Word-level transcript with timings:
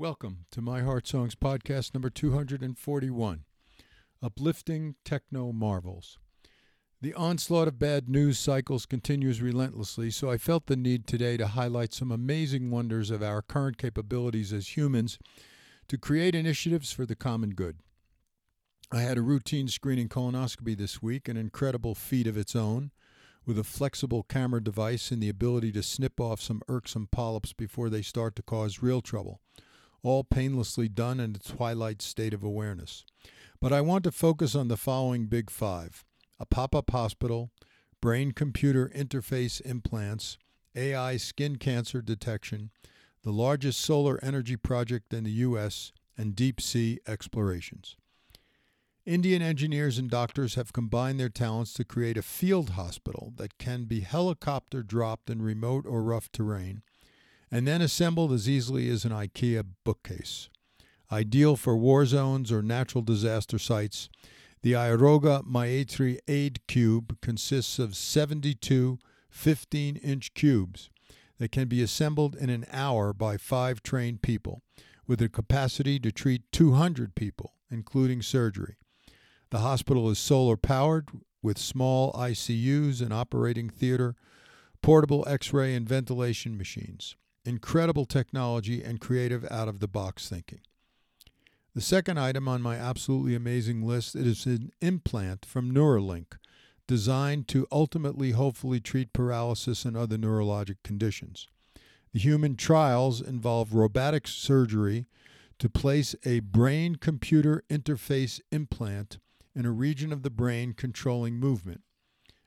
Welcome 0.00 0.44
to 0.52 0.62
My 0.62 0.82
Heartsongs 0.82 1.34
podcast 1.34 1.92
number 1.92 2.08
241 2.08 3.42
Uplifting 4.22 4.94
Techno 5.04 5.50
Marvels. 5.50 6.18
The 7.02 7.14
onslaught 7.14 7.66
of 7.66 7.80
bad 7.80 8.08
news 8.08 8.38
cycles 8.38 8.86
continues 8.86 9.42
relentlessly, 9.42 10.12
so 10.12 10.30
I 10.30 10.38
felt 10.38 10.66
the 10.66 10.76
need 10.76 11.08
today 11.08 11.36
to 11.38 11.48
highlight 11.48 11.92
some 11.92 12.12
amazing 12.12 12.70
wonders 12.70 13.10
of 13.10 13.24
our 13.24 13.42
current 13.42 13.76
capabilities 13.76 14.52
as 14.52 14.76
humans 14.76 15.18
to 15.88 15.98
create 15.98 16.36
initiatives 16.36 16.92
for 16.92 17.04
the 17.04 17.16
common 17.16 17.50
good. 17.50 17.78
I 18.92 19.00
had 19.00 19.18
a 19.18 19.22
routine 19.22 19.66
screening 19.66 20.08
colonoscopy 20.08 20.76
this 20.76 21.02
week, 21.02 21.28
an 21.28 21.36
incredible 21.36 21.96
feat 21.96 22.28
of 22.28 22.36
its 22.36 22.54
own, 22.54 22.92
with 23.44 23.58
a 23.58 23.64
flexible 23.64 24.22
camera 24.22 24.62
device 24.62 25.10
and 25.10 25.20
the 25.20 25.28
ability 25.28 25.72
to 25.72 25.82
snip 25.82 26.20
off 26.20 26.40
some 26.40 26.62
irksome 26.68 27.08
polyps 27.10 27.52
before 27.52 27.90
they 27.90 28.02
start 28.02 28.36
to 28.36 28.42
cause 28.44 28.80
real 28.80 29.00
trouble 29.00 29.40
all 30.02 30.24
painlessly 30.24 30.88
done 30.88 31.20
in 31.20 31.34
a 31.34 31.38
twilight 31.38 32.02
state 32.02 32.34
of 32.34 32.42
awareness. 32.42 33.04
But 33.60 33.72
I 33.72 33.80
want 33.80 34.04
to 34.04 34.12
focus 34.12 34.54
on 34.54 34.68
the 34.68 34.76
following 34.76 35.26
big 35.26 35.50
five 35.50 36.04
a 36.40 36.46
pop 36.46 36.74
up 36.74 36.90
hospital, 36.90 37.50
brain 38.00 38.30
computer 38.30 38.88
interface 38.94 39.60
implants, 39.62 40.38
AI 40.76 41.16
skin 41.16 41.56
cancer 41.56 42.00
detection, 42.00 42.70
the 43.24 43.32
largest 43.32 43.80
solar 43.80 44.22
energy 44.22 44.56
project 44.56 45.12
in 45.12 45.24
the 45.24 45.30
U.S., 45.32 45.92
and 46.16 46.34
deep 46.34 46.60
sea 46.60 46.98
explorations. 47.06 47.96
Indian 49.06 49.40
engineers 49.40 49.96
and 49.96 50.10
doctors 50.10 50.54
have 50.56 50.72
combined 50.72 51.18
their 51.18 51.28
talents 51.28 51.72
to 51.72 51.84
create 51.84 52.18
a 52.18 52.22
field 52.22 52.70
hospital 52.70 53.32
that 53.36 53.56
can 53.56 53.84
be 53.84 54.00
helicopter 54.00 54.82
dropped 54.82 55.30
in 55.30 55.40
remote 55.40 55.86
or 55.86 56.02
rough 56.02 56.30
terrain 56.30 56.82
and 57.50 57.66
then 57.66 57.80
assembled 57.80 58.32
as 58.32 58.48
easily 58.48 58.88
as 58.90 59.04
an 59.04 59.12
IKEA 59.12 59.64
bookcase. 59.84 60.48
Ideal 61.10 61.56
for 61.56 61.76
war 61.76 62.04
zones 62.04 62.52
or 62.52 62.62
natural 62.62 63.02
disaster 63.02 63.58
sites, 63.58 64.08
the 64.62 64.72
Aarogya 64.72 65.44
Maitri 65.46 66.18
Aid 66.28 66.66
Cube 66.66 67.18
consists 67.20 67.78
of 67.78 67.96
72 67.96 68.98
15 69.30 69.96
inch 69.96 70.34
cubes 70.34 70.90
that 71.38 71.52
can 71.52 71.68
be 71.68 71.82
assembled 71.82 72.34
in 72.34 72.50
an 72.50 72.66
hour 72.72 73.12
by 73.12 73.36
five 73.36 73.82
trained 73.82 74.20
people, 74.20 74.62
with 75.06 75.22
a 75.22 75.28
capacity 75.28 75.98
to 76.00 76.10
treat 76.10 76.42
200 76.52 77.14
people, 77.14 77.54
including 77.70 78.20
surgery. 78.20 78.76
The 79.50 79.60
hospital 79.60 80.10
is 80.10 80.18
solar 80.18 80.56
powered 80.56 81.08
with 81.40 81.56
small 81.56 82.12
ICUs 82.12 83.00
and 83.00 83.12
operating 83.12 83.70
theater, 83.70 84.16
portable 84.82 85.24
x 85.28 85.52
ray 85.52 85.74
and 85.74 85.88
ventilation 85.88 86.58
machines 86.58 87.16
incredible 87.48 88.04
technology, 88.04 88.82
and 88.82 89.00
creative 89.00 89.46
out 89.50 89.68
of 89.68 89.80
the 89.80 89.88
box 89.88 90.28
thinking. 90.28 90.60
The 91.74 91.80
second 91.80 92.18
item 92.18 92.46
on 92.48 92.60
my 92.60 92.76
absolutely 92.76 93.34
amazing 93.34 93.86
list 93.86 94.14
is 94.14 94.46
an 94.46 94.70
implant 94.80 95.46
from 95.46 95.72
Neuralink 95.72 96.36
designed 96.86 97.46
to 97.48 97.66
ultimately 97.70 98.32
hopefully 98.32 98.80
treat 98.80 99.12
paralysis 99.12 99.84
and 99.84 99.96
other 99.96 100.16
neurologic 100.16 100.76
conditions. 100.82 101.46
The 102.12 102.18
human 102.18 102.56
trials 102.56 103.20
involve 103.20 103.74
robotic 103.74 104.26
surgery 104.26 105.06
to 105.58 105.68
place 105.68 106.14
a 106.24 106.40
brain 106.40 106.96
computer 106.96 107.62
interface 107.68 108.40
implant 108.50 109.18
in 109.54 109.66
a 109.66 109.72
region 109.72 110.12
of 110.12 110.22
the 110.22 110.30
brain 110.30 110.72
controlling 110.72 111.34
movement. 111.34 111.82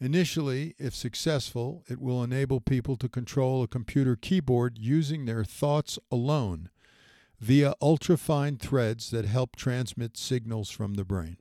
Initially, 0.00 0.74
if 0.78 0.94
successful, 0.94 1.84
it 1.88 2.00
will 2.00 2.22
enable 2.22 2.60
people 2.60 2.96
to 2.96 3.08
control 3.08 3.62
a 3.62 3.68
computer 3.68 4.16
keyboard 4.16 4.78
using 4.78 5.24
their 5.24 5.44
thoughts 5.44 5.98
alone 6.10 6.68
via 7.40 7.74
ultrafine 7.80 8.58
threads 8.58 9.10
that 9.10 9.24
help 9.24 9.56
transmit 9.56 10.16
signals 10.16 10.70
from 10.70 10.94
the 10.94 11.04
brain. 11.04 11.36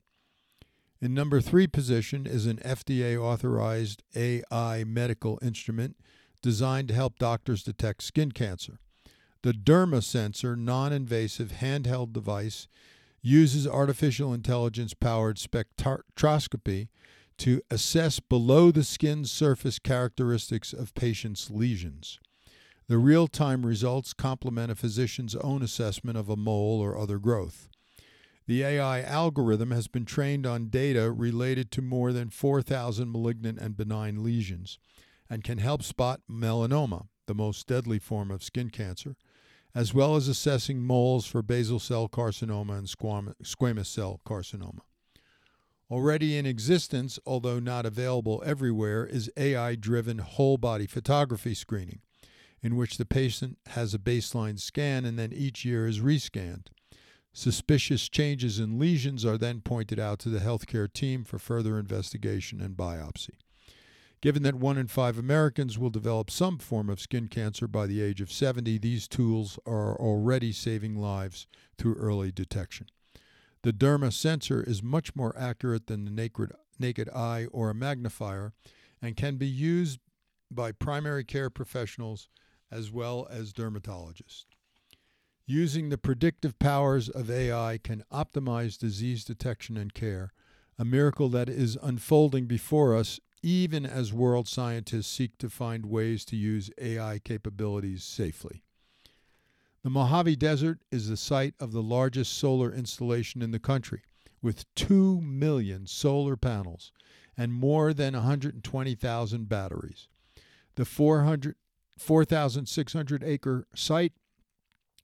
In 1.01 1.13
number 1.13 1.41
three 1.41 1.67
position 1.67 2.25
is 2.25 2.45
an 2.45 2.57
FDA 2.57 3.17
authorized 3.17 4.03
AI 4.15 4.83
medical 4.85 5.39
instrument 5.41 5.97
designed 6.41 6.89
to 6.89 6.93
help 6.93 7.19
doctors 7.19 7.63
detect 7.63 8.03
skin 8.03 8.31
cancer. 8.31 8.79
The 9.41 9.51
DermaSensor 9.51 10.57
non 10.57 10.93
invasive 10.93 11.53
handheld 11.59 12.13
device 12.13 12.67
uses 13.21 13.67
artificial 13.67 14.33
intelligence 14.33 14.93
powered 14.93 15.37
spectroscopy 15.37 16.87
to 17.37 17.61
assess 17.69 18.19
below 18.19 18.71
the 18.71 18.83
skin 18.83 19.25
surface 19.25 19.79
characteristics 19.79 20.73
of 20.73 20.93
patients' 20.93 21.49
lesions. 21.49 22.19
The 22.87 22.97
real 22.97 23.27
time 23.27 23.65
results 23.65 24.13
complement 24.13 24.71
a 24.71 24.75
physician's 24.75 25.35
own 25.35 25.61
assessment 25.63 26.17
of 26.17 26.29
a 26.29 26.35
mole 26.35 26.81
or 26.81 26.97
other 26.97 27.17
growth. 27.17 27.69
The 28.45 28.63
AI 28.63 29.01
algorithm 29.01 29.71
has 29.71 29.87
been 29.87 30.03
trained 30.03 30.45
on 30.45 30.67
data 30.67 31.11
related 31.11 31.71
to 31.71 31.81
more 31.81 32.11
than 32.11 32.29
4,000 32.29 33.09
malignant 33.09 33.57
and 33.57 33.77
benign 33.77 34.21
lesions 34.21 34.79
and 35.29 35.43
can 35.43 35.59
help 35.59 35.81
spot 35.81 36.21
melanoma, 36.29 37.07
the 37.25 37.33
most 37.33 37.67
deadly 37.67 37.99
form 37.99 38.29
of 38.29 38.43
skin 38.43 38.69
cancer, 38.69 39.15
as 39.73 39.93
well 39.93 40.15
as 40.15 40.27
assessing 40.27 40.83
moles 40.83 41.25
for 41.25 41.41
basal 41.41 41.79
cell 41.79 42.09
carcinoma 42.09 42.77
and 42.77 42.87
squamous 42.87 43.85
cell 43.87 44.19
carcinoma. 44.25 44.81
Already 45.91 46.37
in 46.37 46.45
existence, 46.45 47.19
although 47.25 47.59
not 47.59 47.85
available 47.85 48.41
everywhere, 48.45 49.05
is 49.05 49.29
AI 49.37 49.75
driven 49.75 50.19
whole 50.19 50.57
body 50.57 50.87
photography 50.87 51.53
screening, 51.53 52.01
in 52.61 52.75
which 52.75 52.97
the 52.97 53.05
patient 53.05 53.57
has 53.67 53.93
a 53.93 53.99
baseline 53.99 54.59
scan 54.59 55.05
and 55.05 55.19
then 55.19 55.33
each 55.33 55.65
year 55.65 55.85
is 55.85 55.99
rescanned. 55.99 56.67
Suspicious 57.33 58.09
changes 58.09 58.59
in 58.59 58.79
lesions 58.79 59.25
are 59.25 59.37
then 59.37 59.59
pointed 59.59 59.99
out 59.99 60.19
to 60.19 60.29
the 60.29 60.39
healthcare 60.39 60.91
team 60.91 61.23
for 61.23 61.39
further 61.39 61.79
investigation 61.79 62.61
and 62.61 62.77
biopsy. 62.77 63.37
Given 64.21 64.43
that 64.43 64.55
one 64.55 64.77
in 64.77 64.87
five 64.87 65.17
Americans 65.17 65.77
will 65.77 65.89
develop 65.89 66.31
some 66.31 66.57
form 66.57 66.89
of 66.89 67.01
skin 67.01 67.27
cancer 67.27 67.67
by 67.67 67.87
the 67.87 68.01
age 68.01 68.21
of 68.21 68.31
70, 68.31 68.77
these 68.77 69.07
tools 69.07 69.59
are 69.65 69.99
already 69.99 70.53
saving 70.53 70.95
lives 70.95 71.45
through 71.77 71.95
early 71.95 72.31
detection. 72.31 72.87
The 73.63 73.73
DermaSensor 73.73 74.67
is 74.67 74.83
much 74.83 75.15
more 75.15 75.33
accurate 75.37 75.87
than 75.87 76.03
the 76.03 76.11
naked, 76.11 76.51
naked 76.77 77.09
eye 77.09 77.47
or 77.51 77.69
a 77.69 77.75
magnifier 77.75 78.51
and 79.01 79.15
can 79.15 79.37
be 79.37 79.47
used 79.47 79.99
by 80.51 80.73
primary 80.73 81.23
care 81.23 81.49
professionals 81.49 82.27
as 82.69 82.91
well 82.91 83.25
as 83.29 83.53
dermatologists. 83.53 84.45
Using 85.45 85.89
the 85.89 85.97
predictive 85.97 86.59
powers 86.59 87.07
of 87.07 87.31
AI 87.31 87.79
can 87.81 88.03
optimize 88.11 88.77
disease 88.77 89.23
detection 89.23 89.77
and 89.77 89.93
care, 89.93 90.33
a 90.77 90.85
miracle 90.85 91.29
that 91.29 91.49
is 91.49 91.77
unfolding 91.81 92.45
before 92.45 92.95
us 92.95 93.19
even 93.41 93.85
as 93.85 94.13
world 94.13 94.47
scientists 94.47 95.07
seek 95.07 95.37
to 95.37 95.49
find 95.49 95.85
ways 95.85 96.23
to 96.25 96.35
use 96.35 96.69
AI 96.77 97.19
capabilities 97.19 98.03
safely. 98.03 98.63
The 99.83 99.89
Mojave 99.89 100.37
Desert 100.37 100.79
is 100.91 101.09
the 101.09 101.17
site 101.17 101.55
of 101.59 101.73
the 101.73 101.83
largest 101.83 102.37
solar 102.37 102.73
installation 102.73 103.41
in 103.41 103.51
the 103.51 103.59
country, 103.59 104.03
with 104.41 104.63
2 104.75 105.19
million 105.19 105.87
solar 105.87 106.37
panels 106.37 106.93
and 107.35 107.53
more 107.53 107.93
than 107.93 108.13
120,000 108.13 109.49
batteries. 109.49 110.07
The 110.75 110.85
4,600 110.85 113.23
acre 113.25 113.67
site 113.75 114.13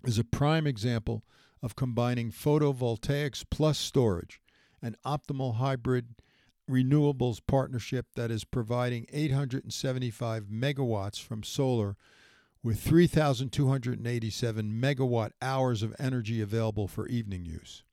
is 0.06 0.18
a 0.18 0.24
prime 0.24 0.66
example 0.66 1.26
of 1.62 1.76
combining 1.76 2.32
photovoltaics 2.32 3.44
plus 3.50 3.78
storage, 3.78 4.40
an 4.82 4.96
optimal 5.06 5.56
hybrid 5.56 6.16
renewables 6.70 7.42
partnership 7.46 8.06
that 8.16 8.32
is 8.32 8.46
providing 8.46 9.06
875 9.12 10.46
megawatts 10.46 11.22
from 11.22 11.44
solar 11.44 11.98
with 12.64 12.81
3,287 12.81 14.81
megawatt 14.81 15.31
hours 15.42 15.81
of 15.81 15.96
energy 15.97 16.42
available 16.42 16.88
for 16.88 17.07
evening 17.07 17.45
use. 17.45 17.84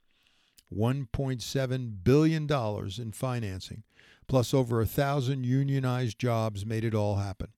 $1.7 0.75 1.93
billion 2.03 2.49
in 2.99 3.13
financing, 3.13 3.83
plus 4.27 4.53
over 4.53 4.81
a 4.81 4.87
thousand 4.87 5.45
unionized 5.45 6.19
jobs 6.19 6.67
made 6.67 6.85
it 6.85 6.95
all 6.95 7.17
happen. 7.17 7.49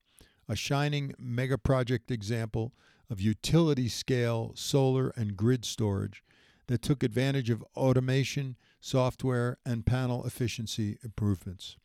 A 0.47 0.55
shining 0.55 1.13
megaproject 1.19 2.11
example 2.11 2.73
of 3.09 3.19
utility 3.19 3.87
scale 3.87 4.51
solar 4.55 5.09
and 5.15 5.35
grid 5.35 5.65
storage 5.65 6.23
that 6.67 6.83
took 6.83 7.01
advantage 7.01 7.49
of 7.49 7.63
automation, 7.75 8.55
software, 8.79 9.57
and 9.65 9.85
panel 9.85 10.23
efficiency 10.25 10.99
improvements. 11.03 11.77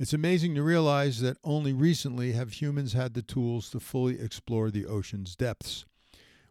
It's 0.00 0.14
amazing 0.14 0.54
to 0.54 0.62
realize 0.62 1.20
that 1.20 1.36
only 1.44 1.74
recently 1.74 2.32
have 2.32 2.52
humans 2.52 2.94
had 2.94 3.12
the 3.12 3.20
tools 3.20 3.68
to 3.68 3.80
fully 3.80 4.18
explore 4.18 4.70
the 4.70 4.86
ocean's 4.86 5.36
depths. 5.36 5.84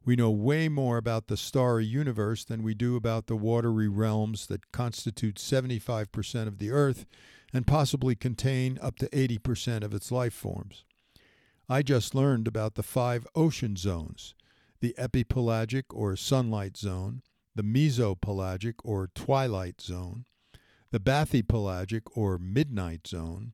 We 0.05 0.15
know 0.15 0.29
way 0.29 0.69
more 0.69 0.97
about 0.97 1.29
the 1.29 1.35
starry 1.35 1.83
universe 1.83 2.45
than 2.45 2.61
we 2.61 2.75
do 2.75 2.95
about 2.95 3.25
the 3.25 3.35
watery 3.35 3.87
realms 3.87 4.45
that 4.47 4.71
constitute 4.71 5.37
75% 5.37 6.45
of 6.45 6.59
the 6.59 6.69
Earth 6.69 7.07
and 7.51 7.65
possibly 7.65 8.13
contain 8.13 8.77
up 8.83 8.97
to 8.97 9.09
80% 9.09 9.83
of 9.83 9.95
its 9.95 10.11
life 10.11 10.35
forms. 10.35 10.83
I 11.67 11.81
just 11.81 12.13
learned 12.13 12.47
about 12.47 12.75
the 12.75 12.83
five 12.83 13.25
ocean 13.33 13.75
zones 13.75 14.35
the 14.79 14.93
epipelagic 14.95 15.85
or 15.91 16.15
sunlight 16.15 16.77
zone, 16.77 17.23
the 17.55 17.63
mesopelagic 17.63 18.75
or 18.83 19.09
twilight 19.15 19.81
zone, 19.81 20.25
the 20.91 20.99
bathypelagic 20.99 22.01
or 22.15 22.37
midnight 22.37 23.07
zone, 23.07 23.53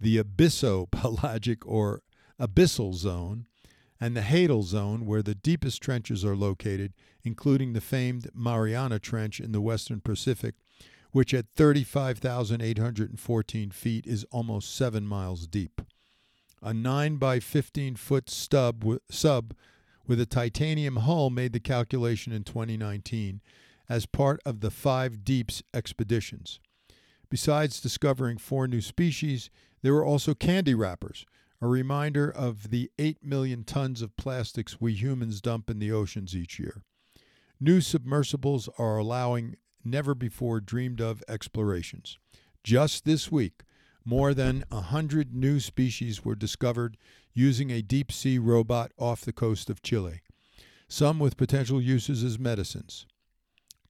the 0.00 0.18
abyssopelagic 0.18 1.58
or 1.64 2.02
abyssal 2.40 2.94
zone, 2.94 3.46
and 4.00 4.16
the 4.16 4.20
Hadal 4.20 4.62
zone, 4.62 5.04
where 5.06 5.22
the 5.22 5.34
deepest 5.34 5.82
trenches 5.82 6.24
are 6.24 6.36
located, 6.36 6.92
including 7.24 7.72
the 7.72 7.80
famed 7.80 8.28
Mariana 8.34 8.98
Trench 8.98 9.40
in 9.40 9.52
the 9.52 9.60
western 9.60 10.00
Pacific, 10.00 10.56
which 11.12 11.32
at 11.32 11.46
35,814 11.54 13.70
feet 13.70 14.06
is 14.06 14.26
almost 14.30 14.76
seven 14.76 15.06
miles 15.06 15.46
deep. 15.46 15.80
A 16.62 16.74
9 16.74 17.16
by 17.16 17.40
15 17.40 17.96
foot 17.96 18.28
stub 18.28 18.84
sub 19.10 19.54
with 20.06 20.20
a 20.20 20.26
titanium 20.26 20.96
hull 20.96 21.30
made 21.30 21.54
the 21.54 21.60
calculation 21.60 22.32
in 22.32 22.44
2019 22.44 23.40
as 23.88 24.04
part 24.04 24.40
of 24.44 24.60
the 24.60 24.70
Five 24.70 25.24
Deeps 25.24 25.62
expeditions. 25.72 26.60
Besides 27.28 27.80
discovering 27.80 28.38
four 28.38 28.68
new 28.68 28.80
species, 28.80 29.50
there 29.82 29.94
were 29.94 30.04
also 30.04 30.34
candy 30.34 30.74
wrappers, 30.74 31.24
a 31.60 31.66
reminder 31.66 32.30
of 32.30 32.70
the 32.70 32.90
8 32.98 33.24
million 33.24 33.64
tons 33.64 34.02
of 34.02 34.16
plastics 34.16 34.80
we 34.80 34.94
humans 34.94 35.40
dump 35.40 35.68
in 35.68 35.78
the 35.78 35.92
oceans 35.92 36.36
each 36.36 36.58
year. 36.58 36.82
New 37.60 37.80
submersibles 37.80 38.68
are 38.78 38.98
allowing 38.98 39.56
never 39.84 40.14
before 40.14 40.60
dreamed 40.60 41.00
of 41.00 41.22
explorations. 41.28 42.18
Just 42.62 43.04
this 43.04 43.30
week, 43.32 43.62
more 44.04 44.34
than 44.34 44.64
a 44.70 44.76
100 44.76 45.34
new 45.34 45.58
species 45.58 46.24
were 46.24 46.34
discovered 46.34 46.96
using 47.32 47.70
a 47.70 47.82
deep 47.82 48.12
sea 48.12 48.38
robot 48.38 48.92
off 48.98 49.22
the 49.22 49.32
coast 49.32 49.68
of 49.68 49.82
Chile, 49.82 50.20
some 50.88 51.18
with 51.18 51.36
potential 51.36 51.80
uses 51.80 52.22
as 52.22 52.38
medicines. 52.38 53.06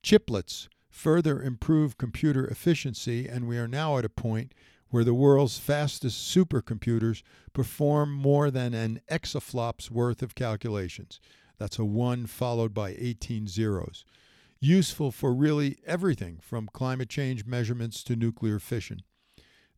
Chiplets 0.03 0.69
further 0.96 1.43
improve 1.43 1.98
computer 1.98 2.46
efficiency, 2.46 3.28
and 3.28 3.46
we 3.46 3.58
are 3.58 3.69
now 3.69 3.98
at 3.98 4.04
a 4.04 4.08
point 4.08 4.54
where 4.88 5.04
the 5.04 5.12
world's 5.12 5.58
fastest 5.58 6.34
supercomputers 6.34 7.22
perform 7.52 8.10
more 8.10 8.50
than 8.50 8.72
an 8.72 9.00
exaflop's 9.10 9.90
worth 9.90 10.22
of 10.22 10.34
calculations. 10.34 11.20
That's 11.58 11.78
a 11.78 11.84
1 11.84 12.26
followed 12.26 12.72
by 12.72 12.96
18 12.98 13.46
zeros. 13.46 14.06
Useful 14.58 15.12
for 15.12 15.34
really 15.34 15.76
everything 15.87 16.38
from 16.40 16.66
climate 16.72 17.10
change 17.10 17.44
measurements 17.44 18.02
to 18.04 18.16
nuclear 18.16 18.58
fission. 18.58 19.02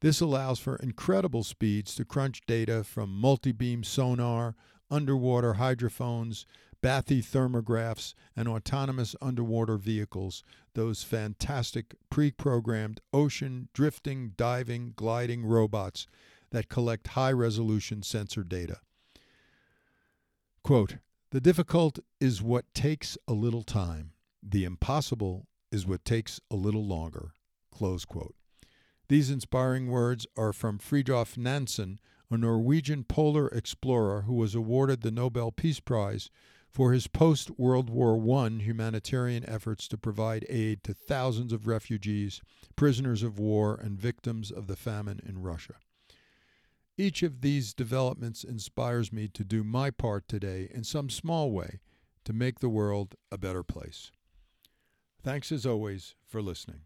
This 0.01 0.21
allows 0.21 0.61
for 0.61 0.77
incredible 0.77 1.43
speeds 1.43 1.97
to 1.97 2.05
crunch 2.05 2.43
data 2.47 2.85
from 2.85 3.11
multi 3.11 3.51
beam 3.51 3.83
sonar, 3.83 4.55
underwater 4.89 5.55
hydrophones, 5.55 6.47
bathythermographs, 6.83 8.15
and 8.37 8.49
autonomous 8.49 9.17
underwater 9.21 9.77
vehicles, 9.77 10.43
those 10.75 11.03
fantastic 11.03 11.95
pre 12.11 12.31
programmed 12.31 13.01
ocean 13.13 13.69
drifting, 13.73 14.33
diving, 14.37 14.93
gliding 14.97 15.45
robots 15.45 16.07
that 16.51 16.69
collect 16.69 17.09
high 17.09 17.33
resolution 17.33 18.03
sensor 18.03 18.45
data. 18.45 18.79
Quote, 20.63 20.97
the 21.31 21.41
difficult 21.41 21.99
is 22.21 22.43
what 22.43 22.73
takes 22.75 23.19
a 23.27 23.33
little 23.35 23.63
time. 23.63 24.13
The 24.43 24.65
impossible 24.65 25.47
is 25.71 25.87
what 25.87 26.05
takes 26.05 26.41
a 26.51 26.57
little 26.57 26.87
longer. 26.87 27.33
Close 27.71 28.05
quote. 28.05 28.35
These 29.09 29.31
inspiring 29.31 29.89
words 29.89 30.27
are 30.37 30.53
from 30.53 30.79
Fridtjof 30.79 31.37
Nansen, 31.37 31.99
a 32.31 32.37
Norwegian 32.37 33.05
polar 33.05 33.49
explorer 33.49 34.23
who 34.23 34.35
was 34.35 34.55
awarded 34.55 35.03
the 35.03 35.11
Nobel 35.11 35.51
Peace 35.51 35.81
Prize 35.81 36.31
for 36.79 36.93
his 36.93 37.09
post 37.09 37.51
World 37.59 37.91
War 37.91 38.15
I 38.39 38.51
humanitarian 38.51 39.45
efforts 39.49 39.89
to 39.89 39.99
provide 39.99 40.47
aid 40.49 40.85
to 40.85 40.95
thousands 40.95 41.53
of 41.53 41.67
refugees, 41.67 42.41
prisoners 42.77 43.25
of 43.25 43.37
war, 43.37 43.75
and 43.75 43.99
victims 43.99 44.53
of 44.53 44.69
the 44.69 44.77
famine 44.77 45.19
in 45.27 45.43
Russia. 45.43 45.75
Each 46.97 47.25
of 47.25 47.41
these 47.41 47.75
developments 47.75 48.45
inspires 48.45 49.13
me 49.13 49.27
to 49.27 49.43
do 49.43 49.65
my 49.65 49.91
part 49.91 50.29
today 50.29 50.69
in 50.73 50.85
some 50.85 51.11
small 51.11 51.51
way 51.51 51.81
to 52.25 52.33
make 52.33 52.61
the 52.61 52.69
world 52.69 53.17
a 53.33 53.39
better 53.39 53.65
place. 53.65 54.13
Thanks 55.21 55.51
as 55.51 55.67
always 55.67 56.15
for 56.29 56.41
listening. 56.41 56.83